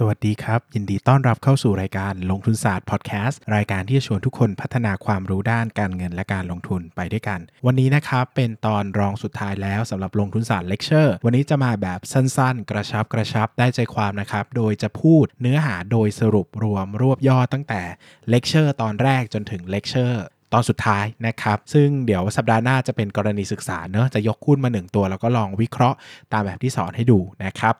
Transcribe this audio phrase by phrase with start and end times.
[0.00, 17.82] สวัสดีครับ ยินดีต้อนรับเข้าสู่รายการลงทุนศาสตร์พอดแคสต์รายการที่จะชวนทุกคนพัฒนาความรู้ด้านการเงินและการลงทุนไปด้วยกัน วันนี้นะครับเป็นตอนรองสุดท้ายแล้วสำหรับลงทุนศาสตร์เลคเชอร์วันนี้จะมาแบบสั้นๆ กระชับกระชับได้ใจความนะครับ โดยจะพูดเนื้อหาโดยสรุปรวมรวบยอดตั้งแต่
[18.30, 25.96] เลคเชอร์ตอนแรกจนถึงเลคเชอร์ตอนสุดท้ายนะครับ ซึ่งเดี๋ยวสัปดาห์หน้าจะเป็นกรณีศึกษาเนอะจะยกหุ้นมา 1 ตัว แล้วก็ลองวิเคราะห์
[26.32, 27.76] ตามแบบที่สอนให้ดูนะครับ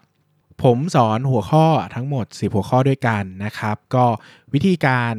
[0.63, 4.07] ผมสอนหัวข้อทั้งหมด 10 หัวข้อด้วยกันนะครับ ก็
[4.55, 5.15] วิธีการ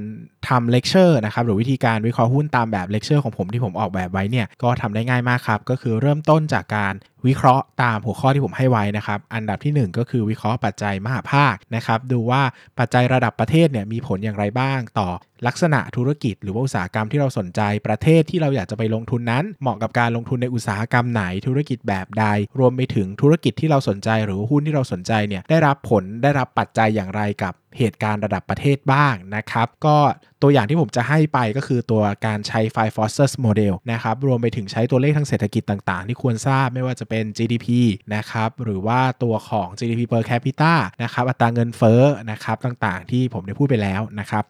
[0.50, 6.94] ทำเลคเชอร์นะครับหรือวิธีการวิเคราะห์หุ้นตามแบบเลคเชอร์ของผมที่ผมออกแบบไว้เนี่ยก็ทำได้ง่ายมากครับก็คือเริ่มต้นจากการ
[7.28, 12.42] วิเคราะห์ตามหัวข้อที่ผมให้ไว้นะครับอันดับที่ 1 ก็คือวิเคราะห์ปัจจัยมหภาคนะครับดูว่า
[12.80, 15.10] ปัจจัยระดับประเทศเนี่ยมีผลอย่างไรบ้าง ต่อ
[15.48, 22.26] ลักษณะธุรกิจ หรือว่าอุตสาหกรรมที่เราสนใจประเทศที่เราอยากจะไปลงทุนนั้น เหมาะกับการลงทุนในอุตสาหกรรมไหนธุรกิจแบบใด
[22.60, 29.98] รวมไปถึงธุรกิจที่เราสนใจ หรือหุ้นที่เราสนใจเนี่ยได้รับผลได้รับปัจจัยอย่างไรกับเหตุการณ์ระดับประเทศบ้างนะครับ ก็
[30.42, 37.68] ตัวอย่างที่ผมจะให้ไปก็คือตัวการใช้ Five Forces Model นะครับ รวมไปถึงใช้ตัวเลขทางเศรษฐกิจต่างๆ ที่ควรทราบไม่ว่าจะเป็น GDP
[38.16, 44.46] นะครับ หรือว่าตัวของ GDP per capita นะครับ อัตราเงินเฟ้อนะครับ ต่างๆ ที่ผมได้พูดไปแล้วนะครับ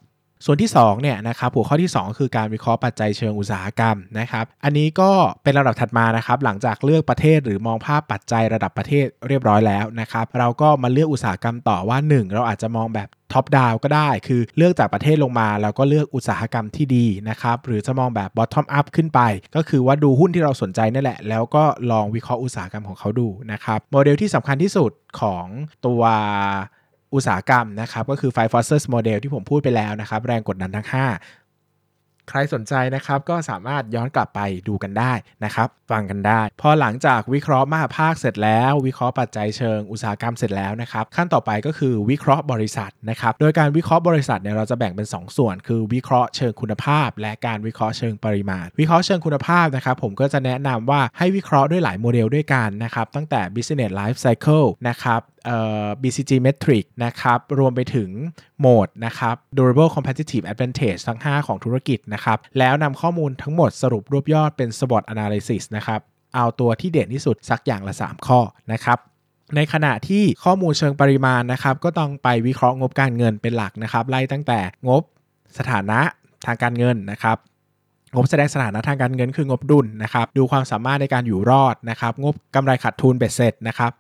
[0.46, 5.12] ส่วนที่2เนี่ยนะครับหัวข้อที่ 2 คือการวิเคราะห์ปัจจัยเชิงอุตสาหกรรมนะครับ อันนี้ก็
[5.44, 19.22] เป็นระดับถัดมานะครับ หลังจากเลือกประเทศหรือมองภาพปัจจัยระดับประเทศเรียบร้อยแล้วนะครับ เราก็มาเลือกอุตสาหกรรมต่อว่า 1 เราอาจจะมองแบบท็อปดาวก็ได้ คือเลือกจากประเทศลงมาแล้วก็เลือกอุตสาหกรรมที่ดีนะครับ หรือจะมองแบบบอททอมอัพขึ้นไป
[19.56, 25.46] ก็คือว่าดูหุ้นที่เราสนใจนั่นแหละ แล้วก็ลองวิเคราะห์อุตสาหกรรมของเขาดูนะครับ โมเดลที่สำคัญที่สุดของ
[25.86, 26.02] ตัว
[27.14, 31.49] อุตสาหกรรมนะครับก็คือ Five Forces Model ที่ผมพูดไปแล้วนะครับแรงกดดันทั้ง 5
[32.30, 35.14] ใครสนใจนะครับก็สามารถย้อนกลับไปดูกันได้
[35.44, 58.10] นะครับฟังกันได้ พอหลังจากวิเคราะห์มหาภาคเสร็จแล้ว วิเคราะห์ปัจจัยเชิงอุตสาหกรรมเสร็จแล้วนะครับขั้นต่อไปก็คือวิเคราะห์บริษัทนะครับโดยการวิเคราะห์บริษัทเนี่ยเราจะแบ่งเป็น 2 ส่วน คือวิเคราะห์เชิงคุณภาพ และการวิเคราะห์เชิงปริมาณ วิเคราะห์เชิงคุณภาพนะครับผมก็จะแนะนำว่าให้วิเคราะห์ด้วยหลายโมเดลด้วยกันนะครับตั้งแต่ business life cycle นะครับเอ่อ BCG metric นะครับรวมไปถึง
[58.60, 66.00] โหมดนะครับ durable competitive advantage ทั้ง 5 ของธุรกิจนะครับ แล้วนำข้อมูลทั้งหมดสรุปรวบยอดเป็น SWOT analysis นะครับ
[66.36, 68.40] เอาตัวที่เด่นที่สุดสักอย่างละ 3 ข้อ
[68.74, 68.98] นะครับ
[69.56, 75.04] ในขณะที่ข้อมูลเชิงปริมาณนะครับ ก็ต้องไปวิเคราะห์งบการเงินเป็นหลักนะครับ ไล่ตั้งแต่งบ
[75.58, 76.00] สถานะ
[76.46, 77.38] ทางการเงินนะครับ
[78.16, 83.92] งบแสดงสถานะทางการเงินคืองบดุลนะครับ ดูความสามารถในการอยู่รอดนะครับ งบกำไรขาดทุนเบ็ดเสร็จนะครับ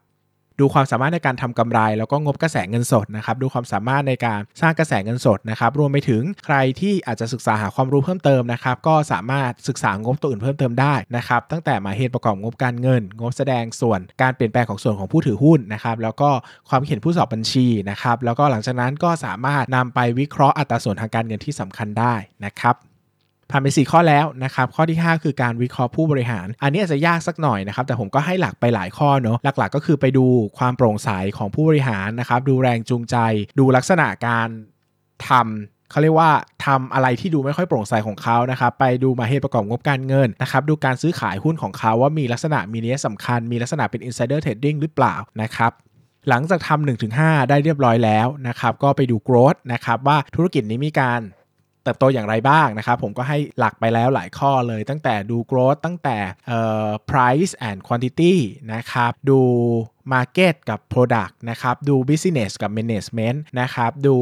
[0.59, 16.29] ดูความสามารถในการทำกำไร แล้วก็งบกระแสเงินสดนะครับดูความสามารถในการสร้างกระแสเงินสดนะครับรวมไปถึงใครที่อาจจะศึกษาหาความรู้เพิ่มเติมนะครับก็สามารถศึกษางบตัวอื่นเพิ่มเติมได้นะครับตั้งแต่หมายเหตุประกอบงบการเงิน งบแสดงส่วนการเปลี่ยนแปลงของส่วนของผู้ถือหุ้นนะครับแล้วก็
[16.69, 22.15] ความเห็นผู้สอบบัญชีนะครับแล้วก็หลังจากนั้นก็สามารถนำไปวิเคราะห์อัตราส่วนทางการเงินที่สำคัญได้
[22.45, 22.88] นะครับ
[23.51, 30.25] ผ่านไป 4 ข้อแล้วนะครับ ข้อที่ 5 คือการวิเคราะห์ผู้บริหาร อันนี้อาจจะยากสักหน่อยนะครับ แต่ผมก็ให้หลักไปหลายข้อเนาะ หลักๆ ก็คือไปดู
[30.57, 33.15] ความโปร่งใสของผู้บริหารนะครับ ดูแรงจูงใจ
[33.59, 34.47] ดูลักษณะการ
[35.29, 36.31] ทำเขาเรียกว่า
[36.65, 45.71] ทำอะไรที่ดูไม่ค่อยโปร่งใสของเขานะครับไปดูมาเหตุประกอบงบการเงินนะครับดูการซื้อขายหุ้นของเขาว่ามีลักษณะมีนัยสำคัญ มีลักษณะเป็น insider trading หรือเปล่านะครับ
[46.29, 51.21] หลังจากทำ1-5 ได้เรียบร้อยแล้วนะครับก็ไปดู growth นะครับว่าธุรกิจนี้มีการ
[51.83, 56.17] เติบโตอย่างไรบ้างนะครับ ผมก็ให้หลักไปแล้วหลายข้อเลยตั้งแต่ดู growth ตั้งแต่
[56.47, 58.35] เอ่อ price and quantity
[58.73, 59.41] นะครับ ดู
[60.13, 64.15] market กับ product นะครับ ดู business กับ management นะครับ ดู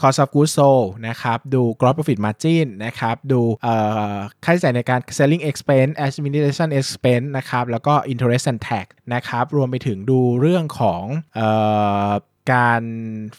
[0.00, 3.74] cost of goods sold นะครับ ดู gross profit margin นะครับ ดูเอ่
[4.14, 11.48] อค่าใช้จ่ายในการ selling expense administration expense นะครับ แล้วก็ interest and tax นะครับ รวมไปถึงดูเรื่องของเอ่
[12.08, 12.10] อ
[12.52, 12.82] การ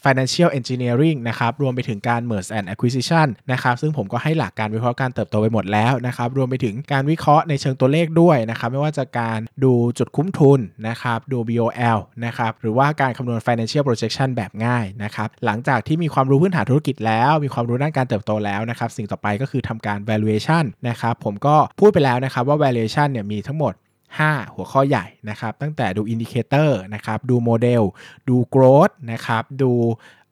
[0.03, 13.39] financial engineering นะครับ รวมไปถึงการ merge and acquisition นะครับ ซึ่งผมก็ให้หลักการวิเคราะห์การเติบโตไปหมดแล้วนะครับ รวมไปถึงการวิเคราะห์ในเชิงตัวเลขด้วยนะครับ ไม่ว่าจะการดูจุดคุ้มทุนนะครับ ดู BOL นะครับ หรือว่าการคำนวณ
[13.47, 23.73] financial projection แบบง่ายนะครับ หลังจากที่มีความรู้พื้นฐานธุรกิจแล้ว มีความรู้ด้านการเติบโตแล้วนะครับ สิ่งต่อไปก็คือทำการ valuation นะครับ ผมก็พูดไปแล้วนะครับว่า valuation เนี่ยมีทั้งหมด
[24.21, 27.83] 5 หัวข้อใหญ่นะครับ ตั้งแต่ดู indicator นะครับ ดูโมเดล
[28.29, 29.71] ดู growth นะครับ ดู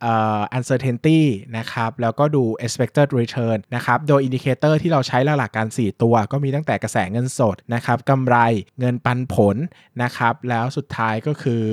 [0.06, 1.22] อ่อ uncertainty
[1.58, 8.36] นะครับ แล้วก็ดู expected return นะครับ โดย indicator ที่เราใช้หลักๆการ 4 ตัว ก็มีตั้งแต่กระแสเงินสดนะครับกำไร
[8.80, 9.58] เงินปันผล
[10.04, 11.64] นะครับ แล้วสุดท้ายก็คือ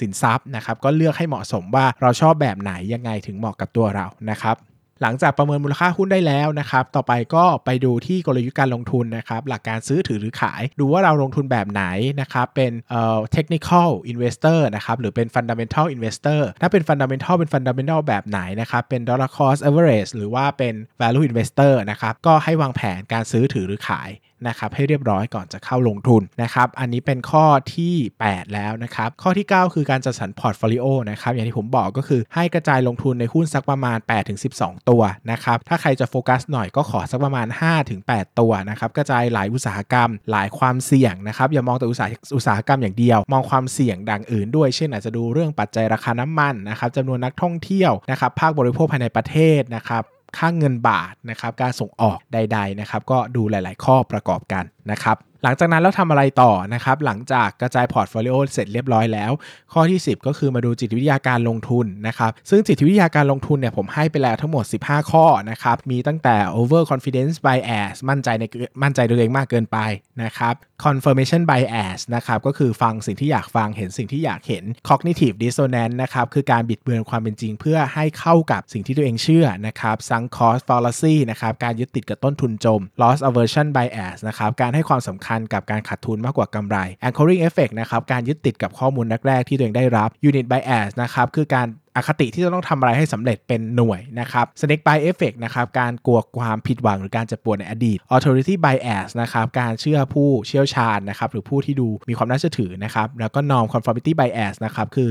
[0.00, 4.56] สินทรัพย์นะครับ ก็เลือกให้เหมาะสมว่าเราชอบแบบไหนยังไงถึงเหมาะกับตัวเรานะครับ
[5.02, 11.84] หลังจากประเมินมูลค่าหุ้นได้แล้วนะครับ ต่อไปก็ไปดูที่กลยุทธ์การลงทุนนะครับ หลักการซื้อถือหรือขาย ดูว่าเราลงทุนแบบไหน
[12.20, 19.60] นะครับ เป็นเอ่อ technical investor นะครับ หรือเป็น fundamental investor ถ้าเป็น fundamental เป็น fundamental แบบไหนนะครับ เป็น dollar cost
[19.68, 24.10] average หรือว่าเป็น value investor นะครับ ก็ให้วางแผนการซื้อถือหรือขาย
[24.48, 27.94] นะครับให้เรียบร้อยก่อนจะเข้าลงทุนนะครับอันนี้เป็นข้อที่
[28.24, 33.98] 8 แล้วนะครับข้อที่ 9 คือการจัดสรรพอร์ตโฟลิโอนะครับอย่างที่ผมบอกก็คือให้กระจายลงทุนในหุ้นสักประมาณ
[34.44, 37.46] 8-12 ตัวนะครับถ้าใครจะโฟกัสหน่อยก็ขอสักประมาณ
[37.92, 50.04] 5-8 ตัวนะครับกระจายหลายอุตสาหกรรม หลายความเสี่ยงนะครับอย่ามองแต่อุตสาหอุตสาหกรรมอย่างเดียว มองความเสี่ยงด้านอื่นด้วยเช่นอาจจะดูเรื่องปัจจัยราคาน้ำมันนะครับจำนวนนักท่องเที่ยวนะครับภาคบริโภคภายในประเทศนะครับ
[50.38, 59.32] ค่าเงินบาทนะครับ การส่งออกใด ๆนะครับ ก็ดูหลาย ๆ ข้อประกอบกัน นะครับหลังจากนั้นแล้วทำอะไรต่อนะครับหลังจากกระจายพอร์ตโฟลิโอเสร็จเรียบร้อยแล้ว
[59.72, 68.44] ข้อที่ 10 ก็คือมาดูจิตวิทยาการลงทุนนะครับซึ่งจิตวิทยาการลงทุนเนี่ยผมให้ไปแล้วทั้งหมด 15 ข้อนะครับมีตั้งแต่ over confidence bias มั่นใจใน
[68.82, 69.78] มั่นใจตัวเองมากเกินไป
[70.22, 70.54] นะครับ
[70.84, 86.76] confirmation bias นะครับก็คือฟังสิ่งที่อยากฟังเห็นสิ่งที่อยากเห็น cognitive dissonance นะครับคือการบิดเบือนความเป็นจริง เพื่อให้เข้ากับสิ่งที่ตัวเองเชื่อนะครับ sunk cost fallacy นะครับการยึดติดกับต้นทุนจม loss aversion bias นะครับการให้ความสำคัญกับการขาดทุนมากกว่ากำไร
[87.06, 91.66] anchoring effect นะครับการยึดติดกับข้อมูลแรกๆที่ตัวเองได้รับ unit bias นะครับคือการ
[91.96, 105.08] อคติที่จะต้องทำอะไรให้สำเร็จเป็นหน่วยนะครับ snake bite effect นะครับการกลัวความผิดหวังหรือการเจ็บปวดในอดีต authority bias นะครับการเชื่อผู้เชี่ยวชาญนะครับหรือผู้ที่ดูมีความน่าเชื่อถือนะครับแล้วก็ norm conformity bias นะครับคือ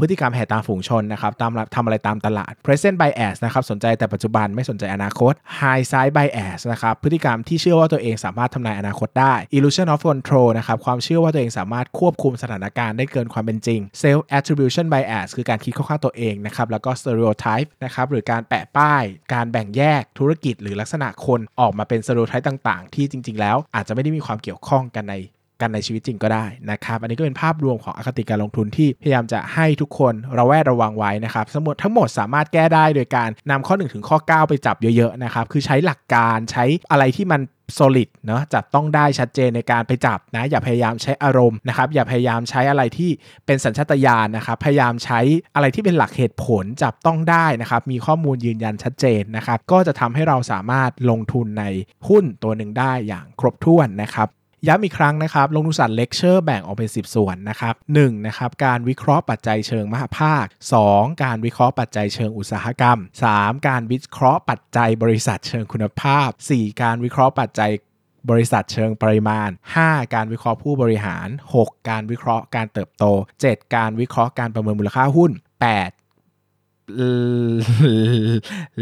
[0.00, 15.28] พฤติกรรมแห่ตามฝูงชนนะครับตามทำอะไรตามตลาด present bias นะครับสนใจแต่ปัจจุบันไม่สนใจอนาคต high side bias นะครับพฤติกรรมที่เชื่อว่าตัวเองสามารถทำนายอนาคตได้ illusion of control นะครับความเชื่อว่าตัวเองสามารถควบคุมสถานการณ์ได้เกินความเป็นจริง self attribution bias
[15.36, 19.02] คือการคิดเข้าข้างตัวเองนะครับแล้วก็ stereotype นะครับหรือการแปะป้าย
[19.34, 25.16] การแบ่งแยกธุรกิจ หรือลักษณะคนออกมาเป็น stereotype ต่าง ๆ ที่จริง ๆ แล้วอาจจะไม่ได้มีความเกี่ยวข้องกันใน
[25.60, 37.40] กันในชีวิตจริงก็ได้นะครับอันนี้ก็เป็นภาพรวมของอคติการลงทุนที่พยายามจะให้ทุกคนระแวดระวังไว้นะครับทั้งหมดทั้งหมดสามารถแก้ได้โดยการนำข้อ1ถึงข้อ 9 ไปจับเยอะๆนะครับคือใช้หลักการใช้อะไรที่มัน
[37.78, 43.10] solid เนาะจับต้องได้ชัดเจนในการไปจับนะ อย่าพยายามใช้อารมณ์นะครับอย่าพยายามใช้อะไรที่
[43.46, 45.20] เป็นสัญชาตญาณนะครับพยายามใช้
[45.54, 51.64] อะไรที่เป็นหลักเหตุผลจับต้องได้นะครับมีข้อมูลยืนยันชัดเจนนะครับก็จะทำให้เราสามารถลงทุนใน
[52.08, 54.28] หุ้นตัวหนึ่งได้อย่างครบถ้วนนะครับ
[54.66, 60.46] ย้ำอีกครั้งนะครับ ลงทุนศาสตร์เลคเชอร์แบ่งออกเป็น 10 ส่วนนะครับ1นะครับการวิเคราะห์ปัจจัยเชิงมหภาค
[60.84, 62.98] 2 การวิเคราะห์ปัจจัยเชิงอุตสาหกรรม
[63.32, 67.70] 3 การวิเคราะห์ปัจจัยบริษัทเชิงคุณภาพ 4 การวิเคราะห์ปัจจัย
[68.30, 69.50] บริษัทเชิงปริมาณ
[69.82, 73.04] 5 การวิเคราะห์ผู้บริหาร 6 การวิเคราะห์การเติบโต
[73.40, 75.30] 7 การวิเคราะห์การประเมินมูลค่าหุ้น
[75.70, 75.97] 8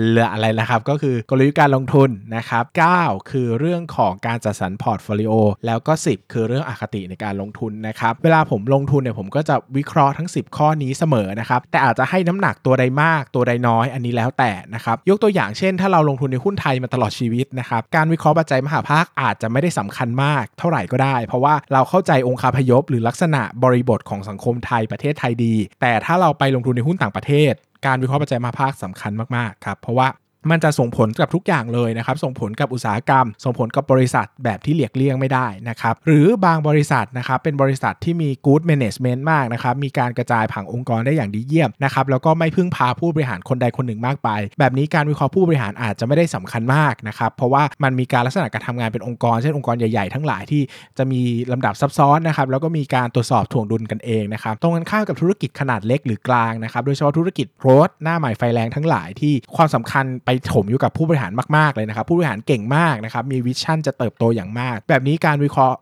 [0.08, 2.64] เหลืออะไรนะครับ ก็คือกลยุทธ์การลงทุนนะครับ
[2.98, 5.32] 9 คือเรื่องของการจัดสรรพอร์ตโฟลิโอ
[5.66, 27.52] แล้วก็ 10 คือเรื่องอคติในการลงทุนนะครับ เวลาผมลงทุนเนี่ยผมก็จะวิเคราะห์ทั้ง 10 ข้อนี้เสมอนะครับ แต่อาจจะให้น้ำหนักตัวใดมากตัวใดน้อย อันนี้แล้วแต่นะครับ ยกตัวอย่างเช่น ถ้าเราลงทุนในหุ้นไทยมาตลอดชีวิตนะครับ การวิเคราะห์ปัจจัยมหภาคอาจจะไม่ได้สำคัญมาก เท่าไหร่ก็ได้ เพราะว่าเราเข้าใจองค์คาพยพ หรือลักษณะบริบทของสังคมไทยประเทศไทยดี แต่ถ้าเราไปลงทุนในหุ้นต่างประเทศ
[27.84, 30.08] การวิเคราะห์ปัจจัยมาภาคสำคัญมากๆครับเพราะว่า
[30.50, 50.62] มันจะส่งผลกับทุกอย่างเลยนะครับส่งผลกับอุตสาหกรรม ส่งผลกับบริษัทแบบที่เลียกเลี่ยงไม่ได้นะครับหรือบางบริษัทนะครับเป็นบริษัทที่มี good management มากนะครับมีการกระจายผังองค์กรได้อย่างดีเยี่ยมนะครับแล้วก็ไม่พึ่งพาผู้บริหารคนใดคนหนึ่งมากไป แบบนี้การวิเคราะห์ผู้บริหารอาจจะไม่ได้สำคัญมากนะครับเพราะว่ามันมีการลักษณะการทำงานเป็นองค์กรเช่นองค์กรใหญ่ๆทั้งหลายที่
[50.98, 51.20] จะมี
[51.52, 65.78] ลำดับซับซ้อนนะครับแล้วก็มีการตรวจสอบถ่วงดุลกันเองนะครับตรงกันข้ามกับธุรกิจขนาดเล็กหรือกลางนะครับโดยเฉพาะธุรกิจรถหน้าใหม่ไฟแรงทั้งหลายที่ความสำคัญไปถมอยู่กับผู้บริหารมากๆเลยนะครับ ผู้บริหารเก่งมากนะครับ มีวิชั่นจะเติบโตอย่างมาก แบบนี้การวิเคราะห์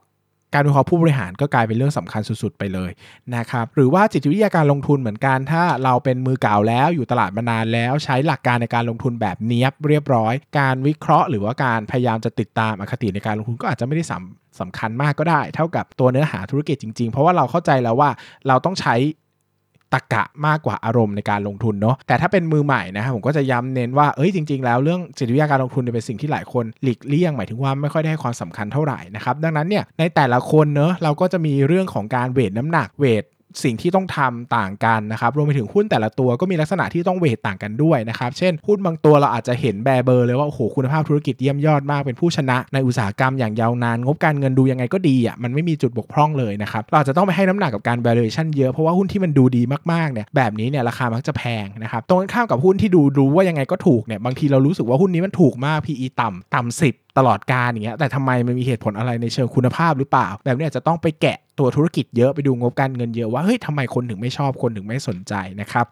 [0.55, 2.91] การวิเคราะห์ผู้บริหารก็กลายเป็นเรื่องสำคัญสุดๆไปเลย
[3.37, 18.11] นะครับหรือว่าจิตวิทยาการลงทุนเหมือนกันถ้าเราเป็นมือเก่าแล้วอยู่ตลาดมานานแล้วใช้หลักการในการลงทุนแบบเนี้ยบเรียบร้อย การวิเคราะห์ หรือว่าการพยายามจะติดตามอคติในการลงทุนก็อาจจะไม่ได้สำสำคัญมากก็ได้ เท่ากับตัวเนื้อหาธุรกิจจริงๆ เพราะว่าเราเข้าใจแล้วว่า
[18.49, 18.95] เราต้องใช้
[19.95, 33.25] ตะกะมากกว่าอารมณ์ในการลงทุนเนาะแต่ถ้าเป็นมือใหม่นะครับผมก็จะย้ำเน้นว่าเอ้ยจริง ๆ แล้วเรื่องจิตวิทยาการลงทุนเป็นสิ่งที่หลายคนหลีกเลี่ยงหมายถึงว่าไม่ค่อยได้ให้ความสำคัญเท่าไหร่นะครับดังนั้นเนี่ยในแต่ละคนเนาะเราก็จะมีเรื่องของการเวทน้ำหนักเวท
[33.63, 65.87] สิ่งที่ต้องทำต่างกันนะครับรวมไปถึงหุ้นแต่ละตัวก็มีลักษณะที่ต้องเวทต่างกันด้วยนะครับเช่นหุ้นบางตัวเราอาจจะเห็นแบเบอร์เลยว่าโอ้โหคุณภาพธุรกิจเยี่ยมยอดมากเป็นผู้ชนะในอุตสาหกรรมอย่างยาวนาน งบการเงินดูยังไงก็ดีอะมันไม่มีจุดบกพร่องเลยนะครับเราจะต้องไปให้น้ำหนักกับการ valuation เยอะเพราะว่าหุ้นที่มันดูดีมากๆเนี่ยแบบนี้เนี่ยราคามักจะแพงนะครับตรงข้ามกับหุ้นที่ดูรู้ว่ายังไงก็ถูกเนี่ยบางทีเรารู้สึกว่าหุ้นนี้มันถูกมาก PE ต่ำต่ำสิบตลอดการอย่างเงี้ยแต่ทำไมมันมีเหตุผลอะไรในเชิงคุณภาพหรือเปล่า แบบนี้อาจจะต้องไปแกะ ตัวธุรกิจเยอะไปดูงบการเงินเยอะว่าเฮ้ยทำไมคนถึงไม่ชอบคนถึงไม่สนใจนะครับ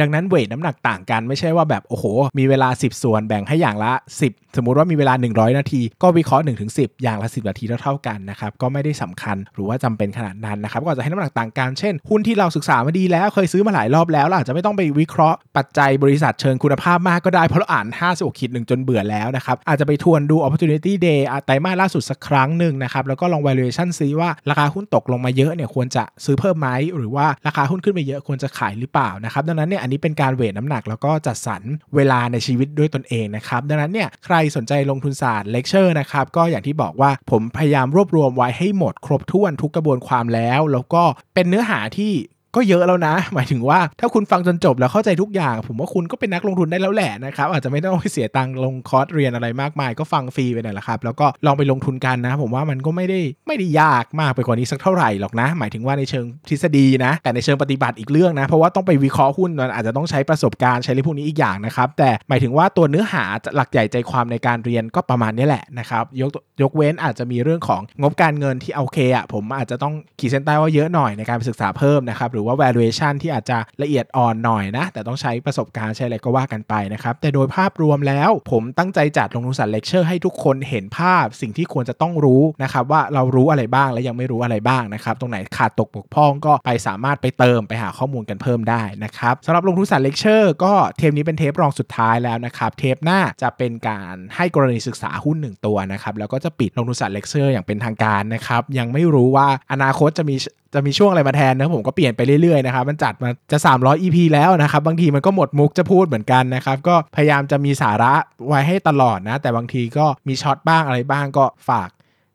[0.00, 2.04] ดังนั้นเวทน้ำหนักต่างกันไม่ใช่ว่าแบบโอ้โห
[2.38, 3.92] มีเวลา 10 ส่วนแบ่งให้อย่างละ
[4.24, 31.62] 10 สมมุติว่ามีเวลา 100 นาที ก็วิเคราะห์1ถึง10อย่างละ 10 นาทีเท่าๆกันนะครับก็ไม่ได้สำคัญหรือว่าจำเป็นขนาดนั้นนะครับก็จะให้น้ำหนักต่างกันเช่นหุ้นที่เราศึกษามาดีแล้วเคยซื้อมาหลายรอบแล้วเราอาจจะไม่ต้องไปวิเคราะห์ปัจจัยบริษัทเชิงคุณภาพมากก็ได้เพราะเราอ่าน56ขีดหนึ่งจนเบื่อแล้วนะครับอาจจะไปทวนดู opportunity day ไตรมาสล่าสุดสักครั้งหนึ่งนะครับแล้วก็ลอง valuation ซิว่าราคาหุ้นตกลงมาเยอะเนี่ยควรจะซื้อเพิ่มไหมหรือว่าราคาหุ้นขึ้นไปเยอะควรจะขายหรือเปล่านะครับดังนั้นเนี่ยอันนี้เป็นการ weight น้ำหนักแล้วก็จัดสรร
[31.96, 41.02] เวลาในชีวิตด้วยตนเองนะครับดังนั้นเนี่ยใครสนใจลงทุนศาสตร์เลคเชอร์นะครับก็อย่างที่บอกว่าผมพยายามรวบรวมไว้ให้หมดครบถ้วนทุกกระบวนความแล้ว แล้วก็
[41.34, 42.12] เป็นเนื้อหาที่
[42.56, 63.24] ก็เยอะแล้วนะ หมายถึงว่าถ้าคุณฟังจนจบแล้วเข้าใจทุกอย่าง ผมว่าคุณก็เป็นนักลงทุนได้แล้วแหละนะครับ อาจจะไม่ต้องไปเสียตังค์ลงคอร์สเรียนอะไรมากมาย ก็ฟังฟรีไปนั่นแหละครับ แล้วก็ลองไปลงทุนกันนะ ผมว่ามันก็ไม่ได้ไม่ได้ยากมากไปกว่านี้สักเท่าไหร่หรอกนะ หมายถึงว่าในเชิงทฤษฎีนะ แต่ในเชิงปฏิบัติอีกเรื่องนะ เพราะว่าต้องไปวิเคราะห์หุ้นมันอาจจะต้องใช้ประสบการณ์ใช้เรื่องพวกนี้อีกอย่างนะครับ แต่หมายถึงว่าตัวเนื้อหา
[63.56, 66.30] หลักใหญ่ใจความในการเรียนก็ประมาณนี้แหละนะครับ ยก
[66.62, 100.36] ยกเว้นอาจจะมีเรื่องของงบการเงินที่โอเคอะผมอาจจะต้องขีดเส้นใต้ว่าเยอะหน่อยในการไปศึกษาเพิ่มนะครับหรือว่า valuation ที่อาจจะละเอียดอ่อนหน่อยนะ แต่ต้องใช้ประสบการณ์ใช้อะไรก็ว่ากันไปนะครับ แต่โดยภาพรวมแล้วผมตั้งใจจัดลงทุนศาสตร์เลคเชอร์ให้ทุกคนเห็นภาพสิ่งที่ควรจะต้องรู้นะครับว่าเรารู้อะไรบ้างและยังไม่รู้อะไรบ้างนะครับ ตรงไหนขาดตกบกพร่องก็ไปสามารถไปเติมไปหาข้อมูลกันเพิ่มได้นะครับสำหรับลงทุนศาสตร์เลคเชอร์ก็เทปนี้เป็นเทปรองสุดท้ายแล้วนะครับเทปหน้าจะเป็นการให้กรณีศึกษาหุ้น 1 ตัวนะครับแล้วก็จะปิดลงทุนศาสตร์เลคเชอร์อย่างเป็นทางการนะครับยังไม่รู้ว่าอนาคตจะมี
[100.74, 108.12] จะมีช่วงอะไรมาแทนนะผมก็เปลี่ยนไปเรื่อยๆนะครับมันจัดมาจะ 300 EP แล้วนะครับบางทีมันก็หมดมุกจะพูดเหมือนกันนะครับก็พยายามจะมีสาระ
[108.48, 111.88] ไว้ให้ตลอดนะ แต่บางทีก็มีช็อตบ้างอะไรบ้างก็ฝาก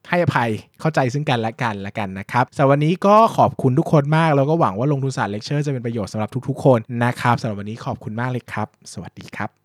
[0.09, 0.49] ให้อภัย
[0.79, 9.64] เข้าใจซึ่งกันและกันละกันนะครับสำหรับวันนี้ก็ขอบคุณทุกคนมาก แล้วก็หวังว่าลงทุนศาสตร์เลคเชอร์จะเป็นประโยชน์สำหรับทุกๆ คนนะครับสำหรับวันนี้ขอบคุณมากเลยครับ สวัสดีครับ